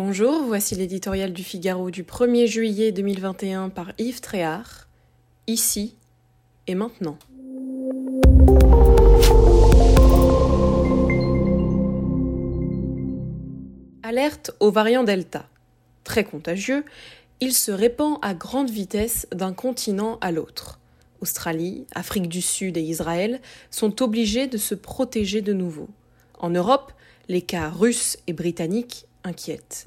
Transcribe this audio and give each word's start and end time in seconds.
Bonjour, 0.00 0.44
voici 0.44 0.76
l'éditorial 0.76 1.32
du 1.32 1.42
Figaro 1.42 1.90
du 1.90 2.04
1er 2.04 2.46
juillet 2.46 2.92
2021 2.92 3.68
par 3.68 3.90
Yves 3.98 4.20
Tréhard. 4.20 4.86
Ici 5.48 5.96
et 6.68 6.76
maintenant. 6.76 7.18
Alerte 14.04 14.52
au 14.60 14.70
variant 14.70 15.02
Delta. 15.02 15.48
Très 16.04 16.22
contagieux, 16.22 16.84
il 17.40 17.52
se 17.52 17.72
répand 17.72 18.18
à 18.22 18.34
grande 18.34 18.70
vitesse 18.70 19.26
d'un 19.34 19.52
continent 19.52 20.18
à 20.20 20.30
l'autre. 20.30 20.78
Australie, 21.20 21.86
Afrique 21.96 22.28
du 22.28 22.40
Sud 22.40 22.76
et 22.76 22.82
Israël 22.82 23.40
sont 23.72 24.00
obligés 24.00 24.46
de 24.46 24.58
se 24.58 24.76
protéger 24.76 25.42
de 25.42 25.52
nouveau. 25.52 25.88
En 26.38 26.50
Europe, 26.50 26.92
les 27.28 27.42
cas 27.42 27.68
russes 27.68 28.16
et 28.28 28.32
britanniques 28.32 29.07
inquiètent. 29.24 29.84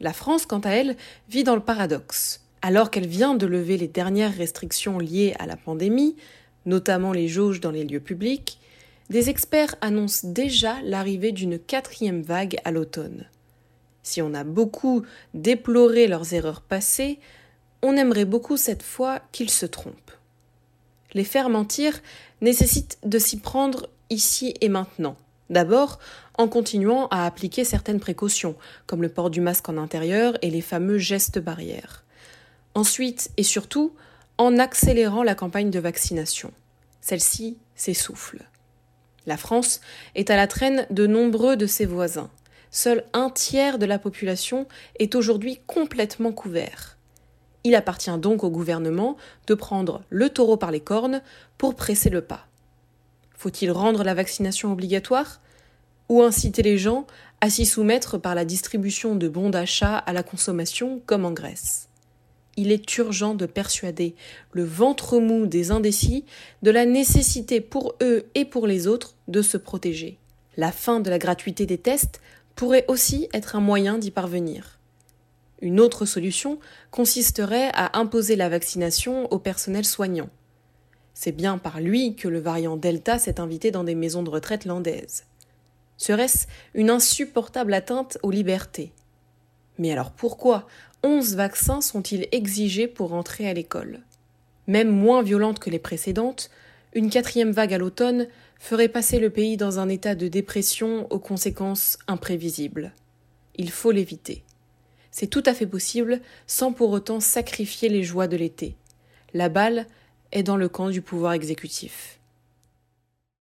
La 0.00 0.12
France, 0.12 0.46
quant 0.46 0.60
à 0.60 0.70
elle, 0.70 0.96
vit 1.28 1.44
dans 1.44 1.54
le 1.54 1.62
paradoxe. 1.62 2.40
Alors 2.60 2.90
qu'elle 2.90 3.06
vient 3.06 3.34
de 3.34 3.46
lever 3.46 3.76
les 3.76 3.88
dernières 3.88 4.36
restrictions 4.36 4.98
liées 4.98 5.34
à 5.38 5.46
la 5.46 5.56
pandémie, 5.56 6.16
notamment 6.66 7.12
les 7.12 7.28
jauges 7.28 7.60
dans 7.60 7.70
les 7.70 7.84
lieux 7.84 8.00
publics, 8.00 8.58
des 9.10 9.30
experts 9.30 9.74
annoncent 9.80 10.28
déjà 10.28 10.80
l'arrivée 10.82 11.32
d'une 11.32 11.58
quatrième 11.58 12.22
vague 12.22 12.56
à 12.64 12.70
l'automne. 12.70 13.26
Si 14.02 14.22
on 14.22 14.34
a 14.34 14.44
beaucoup 14.44 15.02
déploré 15.34 16.06
leurs 16.06 16.34
erreurs 16.34 16.62
passées, 16.62 17.18
on 17.82 17.96
aimerait 17.96 18.24
beaucoup 18.24 18.56
cette 18.56 18.82
fois 18.82 19.20
qu'ils 19.32 19.50
se 19.50 19.66
trompent. 19.66 19.96
Les 21.14 21.24
faire 21.24 21.48
mentir 21.48 22.00
nécessite 22.40 22.98
de 23.04 23.18
s'y 23.18 23.38
prendre 23.38 23.88
ici 24.10 24.54
et 24.60 24.68
maintenant. 24.68 25.16
D'abord, 25.52 25.98
en 26.38 26.48
continuant 26.48 27.08
à 27.08 27.26
appliquer 27.26 27.64
certaines 27.64 28.00
précautions, 28.00 28.56
comme 28.86 29.02
le 29.02 29.10
port 29.10 29.28
du 29.28 29.42
masque 29.42 29.68
en 29.68 29.76
intérieur 29.76 30.38
et 30.40 30.48
les 30.48 30.62
fameux 30.62 30.96
gestes 30.96 31.38
barrières. 31.38 32.04
Ensuite 32.74 33.30
et 33.36 33.42
surtout, 33.42 33.94
en 34.38 34.58
accélérant 34.58 35.22
la 35.22 35.34
campagne 35.34 35.70
de 35.70 35.78
vaccination. 35.78 36.52
Celle-ci 37.02 37.58
s'essouffle. 37.74 38.38
La 39.26 39.36
France 39.36 39.82
est 40.14 40.30
à 40.30 40.36
la 40.36 40.46
traîne 40.46 40.86
de 40.88 41.06
nombreux 41.06 41.56
de 41.56 41.66
ses 41.66 41.84
voisins. 41.84 42.30
Seul 42.70 43.04
un 43.12 43.28
tiers 43.28 43.78
de 43.78 43.84
la 43.84 43.98
population 43.98 44.66
est 44.98 45.14
aujourd'hui 45.14 45.60
complètement 45.66 46.32
couvert. 46.32 46.96
Il 47.64 47.74
appartient 47.74 48.18
donc 48.18 48.42
au 48.42 48.50
gouvernement 48.50 49.18
de 49.46 49.54
prendre 49.54 50.02
le 50.08 50.30
taureau 50.30 50.56
par 50.56 50.70
les 50.70 50.80
cornes 50.80 51.20
pour 51.58 51.74
presser 51.74 52.08
le 52.08 52.22
pas. 52.22 52.46
Faut-il 53.42 53.72
rendre 53.72 54.04
la 54.04 54.14
vaccination 54.14 54.70
obligatoire 54.70 55.40
Ou 56.08 56.22
inciter 56.22 56.62
les 56.62 56.78
gens 56.78 57.08
à 57.40 57.50
s'y 57.50 57.66
soumettre 57.66 58.16
par 58.16 58.36
la 58.36 58.44
distribution 58.44 59.16
de 59.16 59.26
bons 59.26 59.50
d'achat 59.50 59.96
à 59.96 60.12
la 60.12 60.22
consommation 60.22 61.02
comme 61.06 61.24
en 61.24 61.32
Grèce? 61.32 61.88
Il 62.56 62.70
est 62.70 62.96
urgent 62.98 63.34
de 63.34 63.46
persuader 63.46 64.14
le 64.52 64.62
ventre 64.62 65.18
mou 65.18 65.46
des 65.46 65.72
indécis 65.72 66.24
de 66.62 66.70
la 66.70 66.86
nécessité 66.86 67.60
pour 67.60 67.96
eux 68.00 68.26
et 68.36 68.44
pour 68.44 68.68
les 68.68 68.86
autres 68.86 69.16
de 69.26 69.42
se 69.42 69.56
protéger. 69.56 70.18
La 70.56 70.70
fin 70.70 71.00
de 71.00 71.10
la 71.10 71.18
gratuité 71.18 71.66
des 71.66 71.78
tests 71.78 72.20
pourrait 72.54 72.84
aussi 72.86 73.26
être 73.32 73.56
un 73.56 73.60
moyen 73.60 73.98
d'y 73.98 74.12
parvenir. 74.12 74.78
Une 75.60 75.80
autre 75.80 76.06
solution 76.06 76.60
consisterait 76.92 77.72
à 77.74 77.98
imposer 77.98 78.36
la 78.36 78.48
vaccination 78.48 79.26
au 79.32 79.40
personnel 79.40 79.84
soignant. 79.84 80.30
C'est 81.24 81.30
bien 81.30 81.56
par 81.56 81.80
lui 81.80 82.16
que 82.16 82.26
le 82.26 82.40
variant 82.40 82.76
Delta 82.76 83.16
s'est 83.16 83.38
invité 83.38 83.70
dans 83.70 83.84
des 83.84 83.94
maisons 83.94 84.24
de 84.24 84.30
retraite 84.30 84.64
landaises. 84.64 85.22
Serait-ce 85.96 86.48
une 86.74 86.90
insupportable 86.90 87.74
atteinte 87.74 88.18
aux 88.24 88.32
libertés? 88.32 88.90
Mais 89.78 89.92
alors 89.92 90.10
pourquoi 90.10 90.66
onze 91.04 91.36
vaccins 91.36 91.80
sont-ils 91.80 92.26
exigés 92.32 92.88
pour 92.88 93.12
entrer 93.12 93.48
à 93.48 93.54
l'école? 93.54 94.00
Même 94.66 94.90
moins 94.90 95.22
violente 95.22 95.60
que 95.60 95.70
les 95.70 95.78
précédentes, 95.78 96.50
une 96.92 97.08
quatrième 97.08 97.52
vague 97.52 97.74
à 97.74 97.78
l'automne 97.78 98.26
ferait 98.58 98.88
passer 98.88 99.20
le 99.20 99.30
pays 99.30 99.56
dans 99.56 99.78
un 99.78 99.88
état 99.88 100.16
de 100.16 100.26
dépression 100.26 101.06
aux 101.12 101.20
conséquences 101.20 101.98
imprévisibles. 102.08 102.92
Il 103.54 103.70
faut 103.70 103.92
l'éviter. 103.92 104.42
C'est 105.12 105.28
tout 105.28 105.44
à 105.46 105.54
fait 105.54 105.68
possible 105.68 106.20
sans 106.48 106.72
pour 106.72 106.90
autant 106.90 107.20
sacrifier 107.20 107.88
les 107.88 108.02
joies 108.02 108.26
de 108.26 108.36
l'été. 108.36 108.74
La 109.34 109.48
balle 109.48 109.86
est 110.32 110.42
dans 110.42 110.56
le 110.56 110.68
camp 110.68 110.90
du 110.90 111.02
pouvoir 111.02 111.34
exécutif. 111.34 112.18